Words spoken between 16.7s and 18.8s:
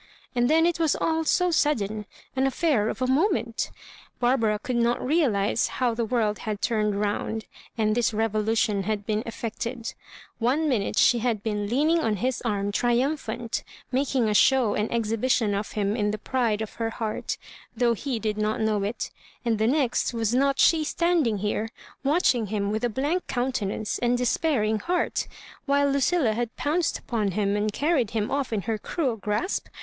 her heart, though he did not